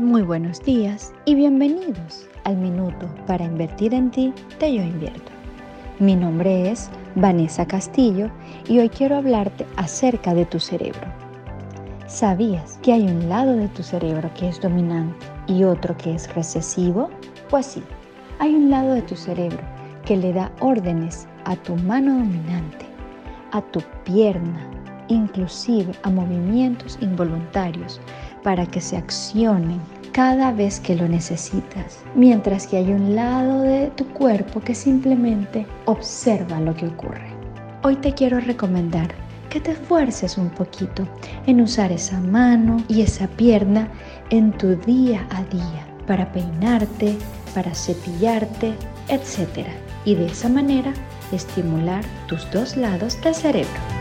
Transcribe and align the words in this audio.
Muy 0.00 0.22
buenos 0.22 0.62
días 0.62 1.12
y 1.26 1.34
bienvenidos 1.34 2.26
al 2.44 2.56
minuto 2.56 3.06
para 3.26 3.44
invertir 3.44 3.92
en 3.92 4.10
ti 4.10 4.32
de 4.58 4.74
Yo 4.74 4.82
Invierto. 4.82 5.30
Mi 5.98 6.16
nombre 6.16 6.70
es 6.70 6.90
Vanessa 7.16 7.66
Castillo 7.66 8.30
y 8.66 8.78
hoy 8.78 8.88
quiero 8.88 9.16
hablarte 9.16 9.66
acerca 9.76 10.32
de 10.32 10.46
tu 10.46 10.58
cerebro. 10.58 11.02
¿Sabías 12.06 12.78
que 12.82 12.94
hay 12.94 13.02
un 13.02 13.28
lado 13.28 13.54
de 13.54 13.68
tu 13.68 13.82
cerebro 13.82 14.30
que 14.32 14.48
es 14.48 14.58
dominante 14.58 15.26
y 15.46 15.64
otro 15.64 15.94
que 15.98 16.14
es 16.14 16.34
recesivo? 16.34 17.10
Pues 17.50 17.66
sí, 17.66 17.82
hay 18.38 18.54
un 18.54 18.70
lado 18.70 18.94
de 18.94 19.02
tu 19.02 19.16
cerebro 19.16 19.60
que 20.06 20.16
le 20.16 20.32
da 20.32 20.50
órdenes 20.60 21.28
a 21.44 21.56
tu 21.56 21.76
mano 21.76 22.14
dominante, 22.14 22.86
a 23.52 23.60
tu 23.60 23.82
pierna, 24.04 24.66
inclusive 25.08 25.92
a 26.04 26.10
movimientos 26.10 26.96
involuntarios 27.02 28.00
para 28.42 28.66
que 28.66 28.80
se 28.80 28.96
accionen 28.96 29.80
cada 30.12 30.52
vez 30.52 30.80
que 30.80 30.96
lo 30.96 31.06
necesitas, 31.08 32.00
mientras 32.14 32.66
que 32.66 32.78
hay 32.78 32.92
un 32.92 33.14
lado 33.14 33.62
de 33.62 33.88
tu 33.96 34.06
cuerpo 34.08 34.60
que 34.60 34.74
simplemente 34.74 35.66
observa 35.86 36.60
lo 36.60 36.74
que 36.74 36.86
ocurre. 36.86 37.30
Hoy 37.82 37.96
te 37.96 38.12
quiero 38.12 38.40
recomendar 38.40 39.08
que 39.48 39.60
te 39.60 39.72
esfuerces 39.72 40.38
un 40.38 40.50
poquito 40.50 41.06
en 41.46 41.60
usar 41.60 41.92
esa 41.92 42.20
mano 42.20 42.82
y 42.88 43.02
esa 43.02 43.26
pierna 43.26 43.88
en 44.30 44.52
tu 44.52 44.76
día 44.76 45.26
a 45.30 45.42
día 45.44 45.86
para 46.06 46.32
peinarte, 46.32 47.16
para 47.54 47.74
cepillarte, 47.74 48.74
etc. 49.08 49.66
Y 50.04 50.14
de 50.14 50.26
esa 50.26 50.48
manera 50.48 50.92
estimular 51.32 52.04
tus 52.26 52.50
dos 52.50 52.76
lados 52.76 53.20
del 53.22 53.34
cerebro. 53.34 53.99